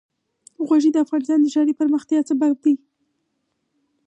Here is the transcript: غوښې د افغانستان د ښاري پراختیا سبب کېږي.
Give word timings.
غوښې 0.67 0.89
د 0.93 0.97
افغانستان 1.05 1.39
د 1.41 1.45
ښاري 1.53 1.73
پراختیا 1.79 2.19
سبب 2.29 2.53
کېږي. 2.63 2.85